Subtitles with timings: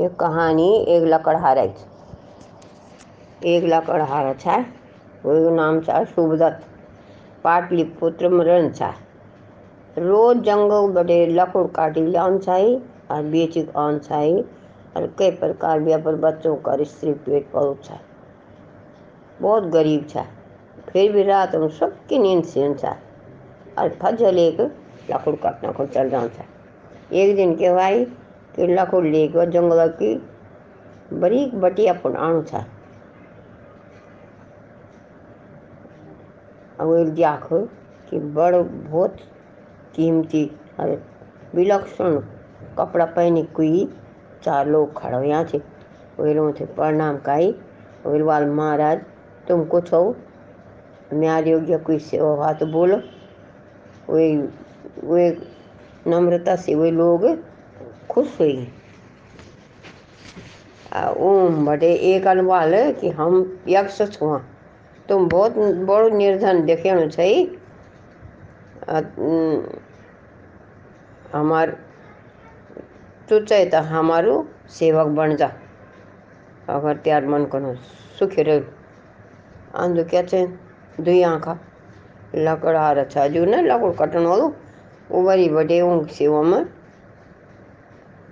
[0.00, 1.62] ये कहानी, एक लकड़हारा।
[3.44, 4.32] एक लकड़हारा
[5.24, 6.66] वो नाम था शुभदत्त
[7.44, 8.94] पाटलिपुत्र में रहन था
[9.98, 12.74] रोज जंगल बड़े लकड़ काटी लान छाई
[13.10, 14.34] और बेची आन छाई
[14.96, 17.50] और कई प्रकार भी पर बच्चों का स्त्री पेट
[17.90, 17.98] था
[19.40, 20.26] बहुत गरीब था
[20.88, 22.96] फिर भी रात में सबकी नींद सीन था
[23.78, 24.60] और फजल एक
[25.10, 26.44] लकड़ काटना को चल था
[27.12, 28.06] एक दिन के भाई
[28.56, 30.14] कि लकड़ लेकर जंगल की
[31.12, 32.64] बड़ी बटिया पर आणु था।
[36.80, 37.48] और जाख
[38.10, 39.16] कि बड़ बहुत
[39.94, 40.44] कीमती
[40.80, 41.02] और
[41.54, 42.18] विलक्षण
[42.78, 43.88] कपड़ा पहने कोई
[44.42, 45.58] चार लोग खड़े यहाँ थे।
[46.18, 47.50] वो थे प्रणाम काई।
[48.06, 49.00] वो वाल महाराज,
[49.48, 50.16] तुम कुछ हो?
[51.12, 52.96] न्याय योग्य कोई सेवा हुआ तो बोलो।
[54.10, 54.34] वे
[55.04, 55.30] वे
[56.06, 57.24] नम्रता से वे लोग
[58.10, 58.72] खुश हुई।
[61.16, 64.38] ओम, बड़े एक अनवाल कि हम यक्ष छुआ
[65.08, 67.44] तुम बहुत, बड़ो निर्धन देखे छई
[71.32, 71.70] हमार,
[73.28, 75.50] तू चाहे तो हमारो सेवक बन जा।
[76.68, 77.74] अगर त्यार मन करो,
[78.18, 78.64] सुखी रह।
[79.74, 80.46] आंदो क्या चाहे,
[81.00, 81.58] दुई आँखा।
[82.34, 84.48] लकड़ा रहा जो ना, लकड़ कटन वालो।
[85.10, 86.64] वो बड़ी बड़े ऊँग सेवा में।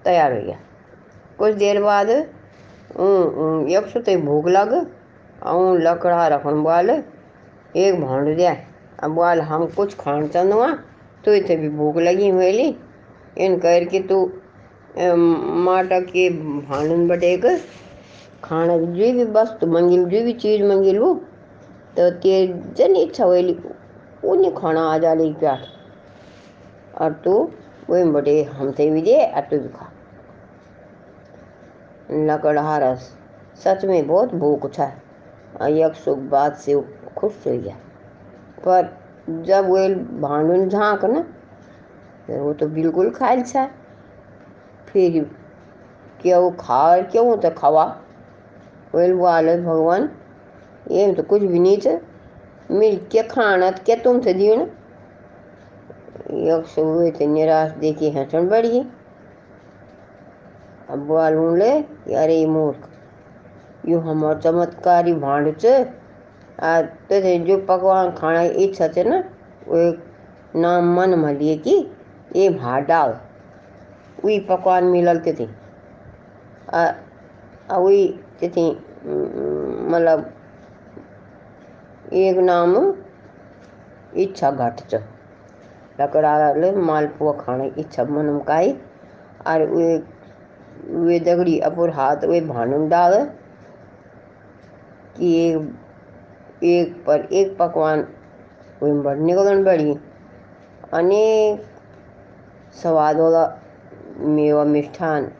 [0.05, 0.59] तैयार हो गया।
[1.39, 2.11] कुछ देर बाद
[3.71, 4.73] यक्ष तो भूख लग
[5.45, 8.57] और लकड़ा रखन बाल एक भांड दिया।
[9.03, 10.69] अब बाल हम कुछ खान चंदवा
[11.25, 12.75] तो इतने भी भूख लगी हुई
[13.39, 14.25] इन कर के तू
[14.99, 17.45] माटा के भांडन बटेक
[18.45, 21.15] खाना जो भी वस्तु मंगिल, जो भी चीज़ मंगिल वो
[21.97, 22.47] तो ते
[22.77, 23.59] जन इच्छा हुई
[24.25, 25.61] उन्हें खाना आ जा ली प्याट
[27.01, 27.35] और तू?
[27.91, 29.92] और तू भी खा।
[32.11, 33.17] लकड़हारस
[33.64, 34.86] सच में बहुत भूख था।
[35.69, 36.75] एक सुख बात से
[37.16, 37.77] खुश हो गया।
[38.69, 38.98] पर
[39.31, 39.77] जब वो
[40.21, 41.21] भांडुन झाँक ना,
[42.41, 43.69] वो तो बिल्कुल खायल छा
[44.88, 45.25] फिर
[46.22, 47.84] क्यों खा, क्यों तो खवा?
[48.94, 50.09] वेल वाले भगवान,
[50.91, 51.98] ये तो कुछ भी नहीं थे।
[52.71, 54.66] मिल के खाना, क्या तुम थे दियो ना
[56.48, 58.81] यक्ष हुए थे निराश देखी हंसन बढ़ी।
[60.91, 61.70] अब वालू ले
[62.16, 62.88] अरे मूर्ख,
[63.88, 65.64] यू हमार चमत्कारी भांड च
[66.60, 69.19] आ ते जो पकवान खाना इच्छा थे ना,
[69.69, 69.78] वो
[70.56, 71.75] नाम मन मलिए कि
[72.36, 73.10] ये भात डाल
[74.25, 75.47] वही पकवान मिलल थे।
[77.70, 78.03] वही
[78.44, 78.70] थे
[79.86, 80.32] मतलब
[82.15, 82.76] एक नाम
[84.16, 85.03] इच्छा घट च
[86.00, 88.72] लकड़ा ले मालपुआ खाने की इच्छा मन काई।
[89.47, 89.97] और वे
[90.86, 93.14] वे दगड़ी अपुर हाथ वे भांडन डाल
[95.16, 98.06] कि एक एक पर एक पकवान
[98.82, 99.94] वे बड़ निकलन बड़ी।
[100.94, 101.62] अनेक
[102.75, 103.44] स्वाद वाला
[104.19, 105.30] मेवा मिष्ठान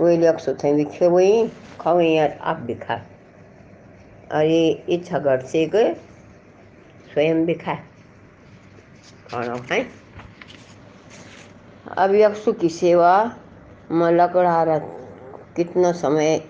[0.00, 1.30] वे लक्ष्य थे भी खेवई
[1.80, 3.00] खावे यार आप भी खा।
[4.34, 5.66] और ये इच्छा घट से
[7.12, 7.78] स्वयं भी खाए
[9.28, 9.86] खाए
[11.98, 13.12] अब यक्षु की सेवा
[13.90, 14.78] में रहा
[15.56, 16.40] कितना समय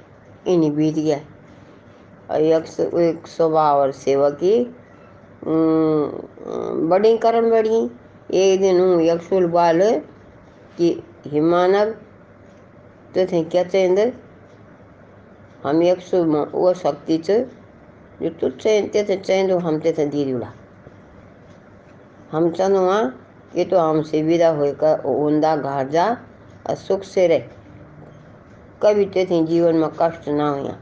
[0.49, 1.19] इन बीत गया।
[2.31, 4.55] और एक स्वभाव और सेवा की
[6.91, 7.79] बड़ी करण बड़ी।
[8.35, 9.81] एक दिन हूँ यक्षुल बाल
[10.79, 10.89] कि
[11.27, 11.91] हिमानव
[13.15, 13.99] तो थे क्या चेंद?
[15.65, 17.31] हम यक्षु वो शक्ति च,
[18.23, 20.53] जो तू चैन ते चैन हम ते थे दी उड़ा।
[22.37, 22.99] हम चनुआ
[23.57, 26.07] ये तो हमसे विदा होकर ऊंदा घर जा
[26.69, 27.39] और सुख से रहे।
[28.83, 30.75] कभी ते थे जीवन में कष्ट ना हुआ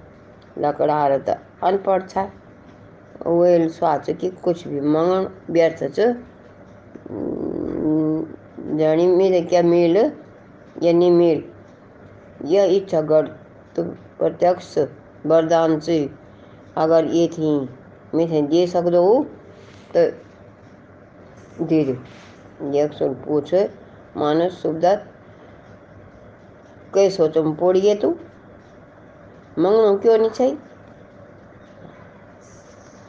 [0.59, 2.25] लकड़ा रहता अनपढ़ था।
[3.29, 6.09] वेल स्वाच की कुछ भी मंगन व्यर्थ च।
[8.75, 9.97] जानी मेरे क्या मिल,
[10.83, 11.45] या नहीं मिल।
[12.47, 13.29] यह इच्छा गढ़
[13.77, 13.83] तो
[14.19, 14.77] प्रत्यक्ष
[15.27, 15.99] वरदान से
[16.77, 17.57] अगर ये थी,
[18.15, 19.07] मैं दे सक दो
[19.97, 20.01] तो
[21.61, 23.55] यक्ष पूछ,
[24.17, 25.05] मानस सुबदत
[26.95, 28.11] कैसे तुम पोड़िए तू?
[29.59, 30.59] मंगनो क्यों नहीं चाहिए?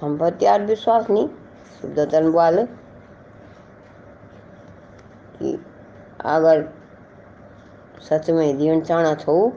[0.02, 1.28] हम पर त्यार विश्वास नहीं।
[1.82, 2.66] सुबदतन बोल
[5.40, 5.66] कि
[6.26, 6.66] अगर
[8.02, 9.50] सच में जीवन चाणा छो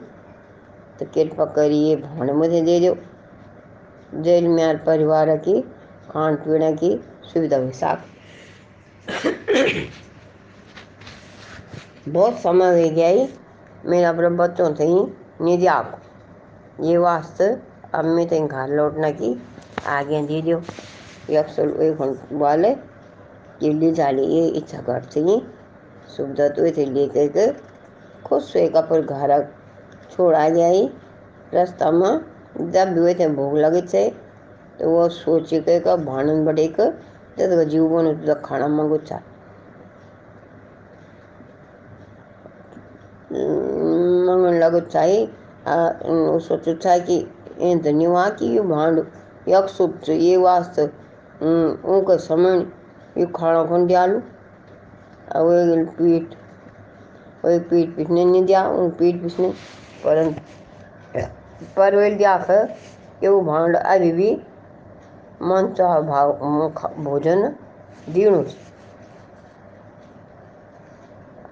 [0.99, 2.95] तो कृपा करिए भाण मुझे दे दो।
[4.21, 5.61] जेल में परिवार की,
[6.09, 8.18] खान पीने की सुविधा हुई साफ़।
[12.07, 13.29] बहुत समय हो गया ही
[13.85, 14.85] मैं अपने बच्चों से
[15.43, 15.99] निध्या
[16.81, 17.57] ये वास्ते
[18.03, 19.41] मैं तें घर लौटना की
[19.87, 20.61] आगे दे दो
[22.37, 22.75] वाले
[23.63, 25.41] ये ले ये इच्छा करते
[26.17, 27.53] सुविधा तो थे लेकर के
[28.27, 29.53] खुद से एक पर घर
[30.11, 30.89] छोड़ा गया ही।
[31.53, 32.19] रास्ता में
[32.71, 34.09] जब भी थे भूख लगे थे
[34.79, 37.08] तो वो सोचे के का भानन बढ़े के
[37.39, 39.21] तो जीव बनो तो चा
[43.31, 45.27] मंगन लगो चाहिए
[46.39, 47.19] सोचो चाहे कि
[47.83, 47.91] तो
[48.31, 48.99] की ये भांड
[49.47, 50.85] यक सुप ये वास्ते
[51.43, 52.57] उनका समय
[53.17, 54.21] ये खाना कौन दियालू
[55.35, 56.35] और पीठ
[57.45, 59.49] वही पीठ पिछने नहीं दिया उन पीठ पिछने
[60.05, 60.29] पर
[61.77, 62.35] पर वे दिया
[63.23, 64.35] वो भांड अभी भी
[65.41, 66.31] मन चाह भाव
[67.03, 67.47] भोजन
[68.09, 68.43] दीणु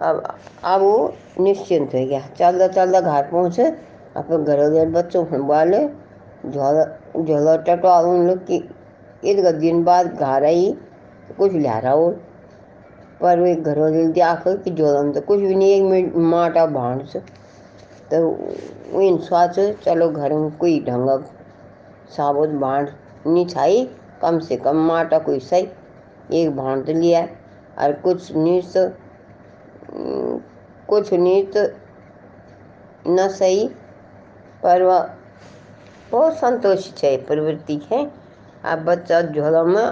[0.02, 0.22] अब
[0.64, 3.64] अब वो निश्चिंत हो गया चलता चलता घर पहुँचे,
[4.18, 5.80] अपने घर गए बच्चों बाले
[6.46, 6.84] झोला
[7.24, 8.58] झोला टटवा उन लोग की,
[9.24, 10.72] एक दिन बाद घर आई,
[11.38, 12.10] कुछ ला रहा हो
[13.22, 16.66] पर वो घर दिल आकर कि झोला में तो कुछ भी नहीं, एक मिनट माटा
[16.68, 17.20] भाण से
[18.14, 21.24] तो इन सोच चलो घर में कोई ढंग
[22.10, 22.90] साबुत भांड
[23.26, 23.84] नहीं छाई
[24.22, 25.68] कम से कम माटा कोई सही।
[26.34, 27.28] एक भांड तो लिया
[27.78, 28.90] और कुछ तो
[30.90, 31.64] कुछ तो
[33.10, 33.68] न सही,
[34.64, 35.10] पर वह
[36.12, 38.06] बहुत संतोष है प्रवृत्ति है।
[38.66, 39.84] अब बच्चा झोला में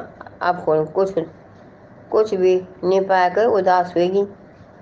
[0.42, 1.13] आपको कुछ
[2.12, 4.25] कुछ भी नहीं पाकर उदास होगी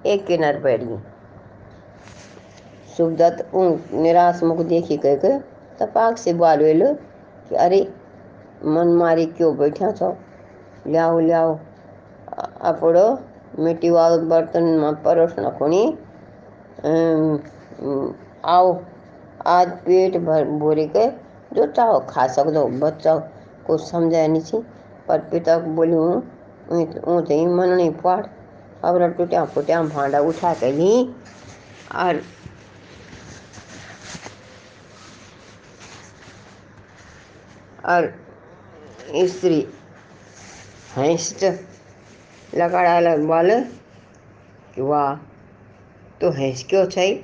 [0.05, 0.97] एक किनार बैठ गई
[2.97, 3.51] सुखदत्त
[3.93, 5.37] निराश मुख देखी कह के
[5.79, 6.93] तपाक से बाल वेलो
[7.49, 7.81] कि अरे
[8.65, 10.09] मन मारी क्यों बैठा छो
[10.87, 11.53] लियाओ
[13.91, 15.83] वालो बर्तन में परोस न खुणी
[18.45, 18.67] आओ,
[19.47, 21.07] आज पेट भर बोरे के
[21.55, 23.15] जो चाहो खा सकते बच्चा
[23.67, 24.63] को समझाया नहीं थी
[25.07, 26.15] पर पिता को बोली हूँ
[26.71, 28.25] ऊँ ही मन नहीं पाड़।
[28.85, 30.93] अब टूटिया फुटिया भांडा उठा के ली।
[31.95, 32.21] और
[37.85, 38.13] और
[39.13, 39.59] स्त्री
[40.95, 41.43] हैंस्ट
[43.27, 43.59] बोले
[44.75, 45.15] कि वाह
[46.21, 47.23] तो हैंस क्यों चाहिए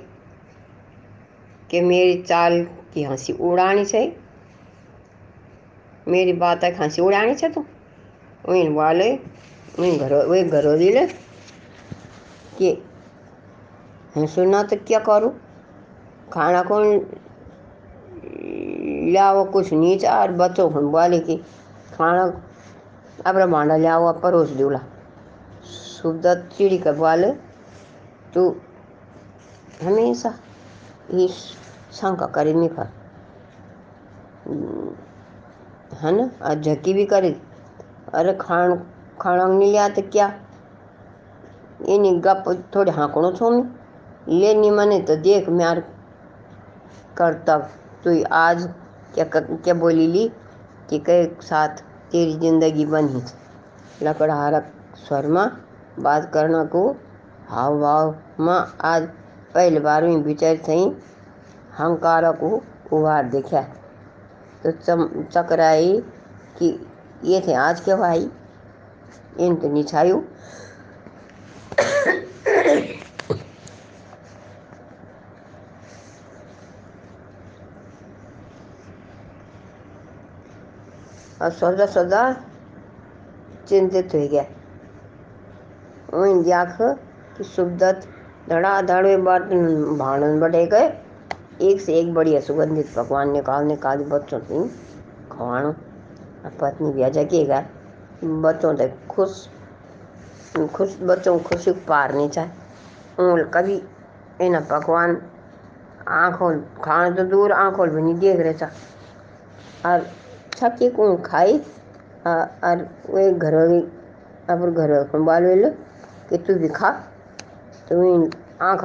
[1.69, 2.63] कि मेरी चाल
[2.93, 4.15] की हँसी उड़ानी चाहिए
[6.07, 7.65] मेरी बात है हँसी उड़ानी चाहिए तो?
[8.45, 9.11] वही वाले
[9.79, 11.05] वही घर वही घरों दिले
[12.57, 12.71] कि
[14.17, 15.33] हंसो ना तो क्या करूँ?
[16.33, 16.83] खाना कौन
[19.13, 21.41] लाओ, कुछ नीच और बच्चों को बोले कि
[21.99, 24.77] भांडा लाओ परोस दूला
[25.65, 27.31] सुविधा चिड़ी का बोले
[28.35, 28.43] तू
[29.83, 30.29] हमेशा
[31.11, 31.27] ही
[31.93, 32.87] शंका करे नहीं कर
[36.01, 37.35] है ना और झकी भी करे
[38.15, 38.75] अरे खान
[39.21, 40.27] खाना नहीं लिया तो क्या
[41.87, 42.43] ये नहीं गप
[42.75, 45.83] थोड़े हाँकड़ो छो मैं ले नहीं मने तो देख म्यार
[47.17, 47.57] करता
[48.03, 48.63] तू आज
[49.15, 50.27] क्या क्या बोली ली
[50.89, 53.21] कि के साथ तेरी ज़िंदगी बनी।
[54.03, 55.47] लकड़हारक स्वर में
[55.99, 56.83] बात करना को
[57.47, 58.53] हाव भाव में
[58.83, 59.07] आज
[59.55, 60.79] पहली बार में विचार थी
[61.79, 62.49] हंकार को
[62.93, 63.61] उभार देखा
[64.63, 65.97] तो चम, चकराई
[66.59, 66.67] कि
[67.23, 68.29] ये थे आज के भाई।
[69.39, 70.21] इन तो निछायु
[81.41, 82.21] और सौदा सौदा
[83.67, 84.43] चिंतित हो गया।
[86.43, 86.77] जाख
[87.37, 88.07] कि सुबदत
[88.49, 90.87] धड़ाधड़ में बर्तन भाड़न बढ़े गए।
[91.61, 94.67] एक से एक बढ़िया सुगंधित पकवान निकाल निकाल बच्चों की
[95.31, 95.71] खवाणो।
[96.61, 97.63] पत्नी भी जगेगा
[98.23, 99.47] बच्चों तक खुश
[100.73, 102.49] खुश, बच्चों को खुशी पार नहीं चाहे।
[103.23, 103.81] ऊल कभी
[104.41, 105.21] इन पकवान
[106.07, 106.53] आँखों,
[106.83, 108.71] खाने तो दूर आँखों भी नहीं देख रहे था।
[109.85, 110.07] और
[110.55, 111.57] छक्की को खाई
[112.27, 113.55] और वे घर
[114.49, 115.69] अब घर बाल वेलो
[116.29, 116.89] कि तू भी खा
[117.89, 118.29] तो इन
[118.61, 118.83] आँख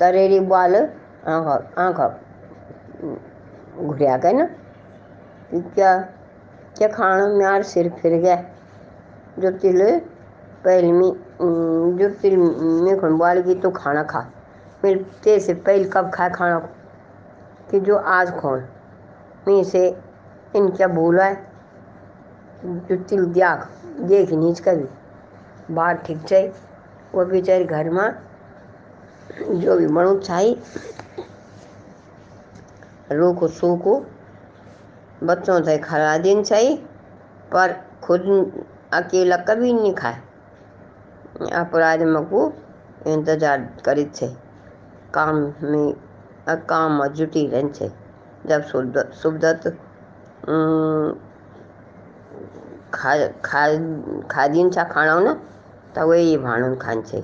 [0.00, 2.00] तरेरी बाल आँख आँख
[3.78, 4.48] घुरिया गए ना
[5.52, 5.96] क्या
[6.78, 8.36] क्या खाना म्यार सिर फिर गया
[9.38, 9.82] जो तिल
[10.64, 11.10] पहले में
[11.98, 14.20] जो तिल में खुन बाल की तो खाना खा
[14.84, 16.58] ते से पहले कब खाए खाना
[17.70, 18.64] कि जो आज खोन
[19.48, 19.90] मैं से
[20.54, 21.34] इन क्या भूला है?
[22.64, 23.54] जो तिल दिया,
[24.00, 26.52] देख नीच कभी बाहर ठीक चाहिए
[27.14, 30.56] वो बेचारे घर में जो भी बनू चाहिए
[33.12, 33.94] रूखो सूखो
[35.22, 36.76] बच्चों से खिला देना चाहिए
[37.52, 37.72] पर
[38.04, 38.22] खुद
[38.94, 40.20] अकेला कभी नहीं खाए।
[41.54, 42.52] अपराध में को
[43.06, 44.28] इंतज़ार करे छे।
[45.14, 45.94] काम में
[46.68, 47.90] काम में जुटी रहन
[48.46, 48.62] जब
[49.14, 49.76] सुबदत
[54.70, 55.32] छा खाना ना
[55.96, 57.22] तो वही भाणुन खान छे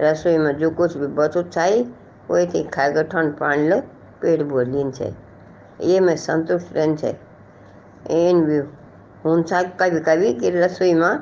[0.00, 1.82] रसोई में जो कुछ भी बचो चाहिए
[2.30, 3.80] वही थी ठंड पानी लो
[4.22, 5.12] पेट भर लीन छे
[5.80, 7.16] ये मैं संतुष्ट रहन छे
[8.10, 8.58] इन भी
[9.24, 11.18] हुन्छ कभी कभी कि रसोई में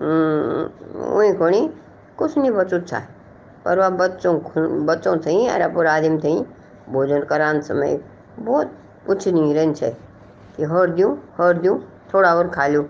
[0.00, 1.68] वही कोनी
[2.18, 3.00] कुछ नहीं बचो छा
[3.64, 4.34] पर वह बच्चों
[4.86, 6.34] बच्चों थे अरे पूरा आदमी थे
[6.92, 7.98] भोजन करान समय
[8.38, 8.72] बहुत
[9.06, 10.07] कुछ नहीं रहन छे
[10.58, 11.78] कि हर दूँ हर दूँ
[12.12, 12.82] थोड़ा और खा लो।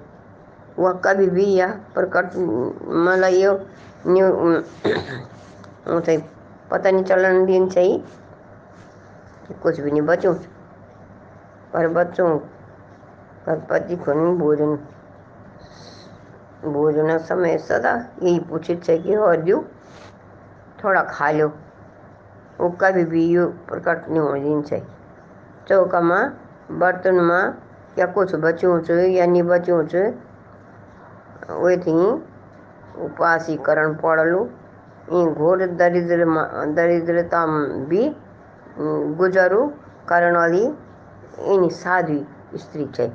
[0.79, 3.49] वह कभी भी या प्रकट मतलब ये
[6.71, 8.03] पता नहीं चलन दिन चाहिए।
[9.63, 10.33] कुछ भी नहीं बचो
[11.73, 12.39] पर बच्चों,
[13.47, 14.77] पर पति को नहीं, भोजन
[16.65, 19.65] भोजन समय सदा यही पूछित है कि और दू
[20.85, 21.49] थोड़ा खा लो।
[22.61, 24.83] वो कभी भी यू प्रकट नहीं हो दिन से
[25.69, 26.31] चौका में
[26.71, 27.55] बर्तन में
[27.99, 30.03] या कुछ बच्चों से या नहीं बच्चों से
[31.53, 31.95] वे थी
[33.05, 34.49] उपासीकरण पड़लू।
[35.11, 36.25] इन घोर दरिद्र
[36.75, 37.45] दरिद्रता
[37.89, 38.09] भी
[39.19, 39.67] गुजरू
[40.09, 40.65] करण वाली
[41.55, 42.25] इन साध्वी
[42.57, 43.09] स्त्री है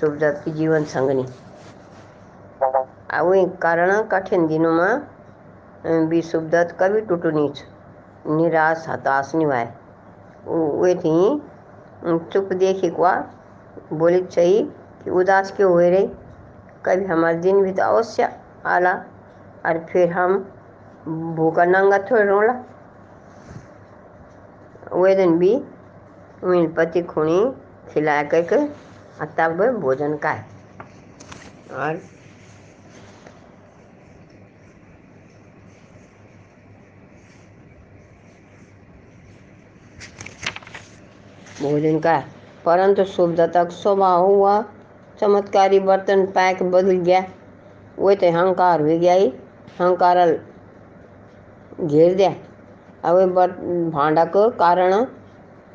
[0.00, 1.26] शुभदत्त की जीवन संगनी।
[3.14, 7.62] वही कारण कठिन दिनों में भी शुभदत्त कभी टूटू नीच,
[8.28, 9.46] निराश हताश नहीं
[10.80, 11.14] वे थी
[12.04, 13.12] चुप देखी कुआ
[13.92, 14.62] बोली चाहिए
[15.04, 16.06] कि उदास क्यों हुए रही?
[16.86, 18.28] कभी हमारे दिन भी तो अवश्य
[18.66, 18.92] आला,
[19.66, 20.38] और फिर हम
[21.36, 22.52] भूखा नंगा थोड़े रोला।
[24.94, 25.56] वे दिन भी
[26.76, 27.40] पति खूनी
[27.88, 28.56] खिला करके
[29.36, 30.46] तब भोजन का है
[31.72, 32.00] और
[41.62, 42.18] भोजन का
[42.64, 44.60] परंतु शुभदा तक स्वभाव हुआ,
[45.20, 47.24] चमत्कारी बर्तन पैक बदल गया।
[47.98, 49.26] वो तो हंकार हो गया ही
[49.80, 50.18] हंकार
[51.80, 52.34] घेर दिया।
[53.04, 53.34] अब
[53.94, 54.94] भांडा को कारण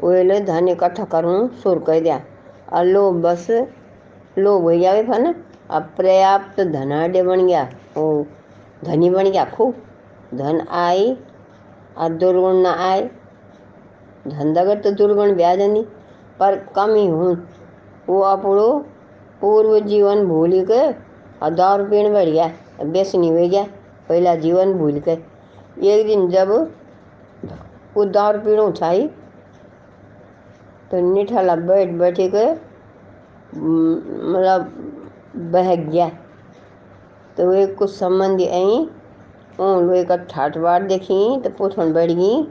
[0.03, 2.19] वे धन इकट्ठा करूँ सुर कर दिया।
[2.73, 3.47] और लोभ बस
[4.37, 5.33] लोभ हो गया फन,
[5.69, 7.63] अब पर्याप्त धनाढ़ बन गया।
[7.97, 8.25] वो
[8.83, 9.73] धनी बन गया, खूब।
[10.33, 11.17] धन आई
[11.97, 13.09] और दुर्गुण न आए
[14.25, 15.83] दुर्गुण ब्याज नहीं
[16.39, 17.35] पर कमी हूँ
[18.07, 18.67] वो अपनो
[19.41, 20.81] पूर्व जीवन भूल के
[21.51, 22.47] दारू पीण बढ़ गया
[22.85, 23.63] बेसनी हो गया,
[24.09, 26.49] पहला जीवन भूल के। एक दिन जब
[27.95, 29.07] वो दारू पीणो छाई
[30.91, 32.45] तो निठाला बैठ बैठे के
[33.53, 34.73] मतलब
[35.53, 36.09] बह गया।
[37.37, 38.77] तो वे कुछ संबंधी आई
[39.59, 42.43] उन लोग का ठाठ बाट देखी तो पूछन बैठ गई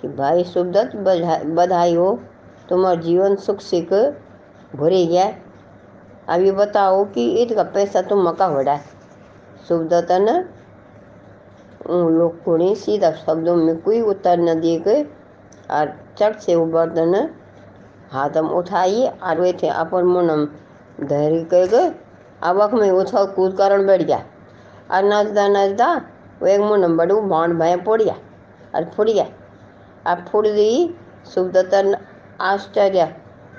[0.00, 0.96] कि भाई सुबदत्त
[1.56, 2.12] बधाई हो,
[2.68, 3.92] तुम्हारा जीवन सुख सिख
[4.76, 5.26] भरे गया
[6.28, 8.76] अब ये बताओ कि ईद का पैसा तुम मका बढ़ा
[9.68, 10.38] सुबदत्त ने?
[11.88, 15.02] लोग को सीधा शब्दों में कोई उत्तर न दे के
[15.70, 17.14] और चट से वो बर्तन
[18.12, 20.44] हाथ में उठाइए और वे थे अपन मुनम
[21.06, 21.90] धैर्य कह गए
[22.42, 24.22] अवक में उछल कूद कारण बैठ गया
[24.90, 25.94] और नचदा नचदा
[26.40, 28.14] वो एक मुनम बड़ू भांड भय पड़ गया
[28.74, 29.26] और फुट गया
[30.08, 30.70] अब फुट दी
[31.26, 31.96] सुबदतन
[32.42, 33.14] आश्चर्य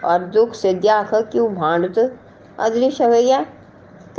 [0.05, 2.09] और दुख से देख कि वो भांड तो
[2.59, 3.41] अदृश्य हो गया।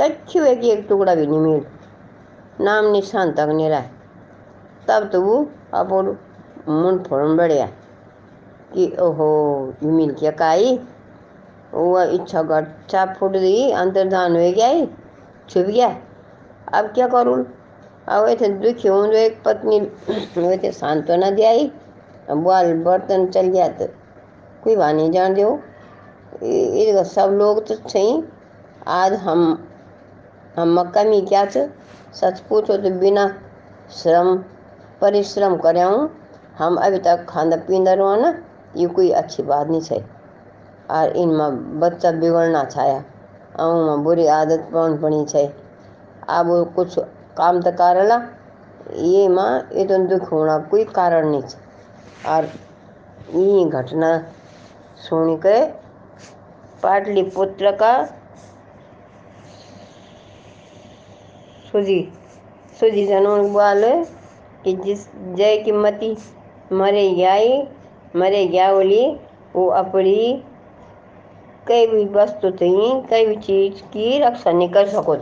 [0.01, 1.65] कच्छु है कि एक टुकड़ा भी नहीं मिल।
[2.61, 3.81] नाम निशान तक नहीं रहा।
[4.87, 5.37] तब तो वो
[5.73, 6.17] अपन
[6.67, 7.65] मुंड फोड़न बढ़ गया
[8.73, 9.29] कि ओहो
[9.83, 10.77] मिल क्या काई?
[11.73, 14.85] वो इच्छा गच्छा फूट दी अंतर्धान हो गया ही
[15.49, 15.87] छुप गया।
[16.73, 17.43] अब क्या करूँ?
[18.07, 19.79] अब वैसे दुखी हूँ जो एक पत्नी
[20.37, 21.71] वैसे सांत्वना दिया ही
[22.27, 23.85] बाल बर्तन चल गया तो
[24.63, 28.23] कोई बात नहीं, जान दो सब लोग तो सही।
[28.89, 29.41] आज हम
[30.57, 31.69] हम कमी क्या च
[32.15, 33.27] सच पूछो तो बिना
[33.93, 34.35] श्रम,
[35.01, 35.81] परिश्रम करे
[36.57, 38.33] हम अभी तक खाना पींदा रहो ना,
[38.77, 39.99] ये कोई अच्छी बात नहीं है
[40.91, 42.99] और इनमें बच्चा बिगड़ना छाया
[43.59, 45.45] में बुरी आदत पौन पड़ी है
[46.29, 46.99] अब कुछ
[47.37, 48.17] काम तो करला
[48.97, 51.60] ये माँ, ये तो दुख होना कोई कारण नहीं है
[52.27, 52.45] और
[53.35, 54.17] ये घटना
[54.99, 55.59] सुन के
[56.83, 57.93] पाटलिपुत्र का
[61.71, 62.01] सुजी
[62.79, 63.91] सुजी जनों वाले
[64.63, 66.15] कि जिस जय की मती
[66.71, 67.61] मरे जाई
[68.15, 69.05] मरे जाओली,
[69.55, 70.43] वो अपनी
[71.67, 75.15] कई भी वस्तु थी, कई भी चीज़ की रक्षा नहीं कर सको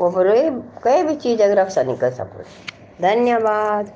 [0.00, 0.10] वो
[0.84, 2.42] कई भी चीज़ अगर रक्षा नहीं कर सको
[3.02, 3.94] धन्यवाद।